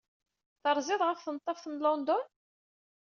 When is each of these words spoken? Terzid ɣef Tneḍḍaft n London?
Terzid 0.63 1.01
ɣef 1.03 1.19
Tneḍḍaft 1.21 1.65
n 1.67 1.73
London? 1.83 2.25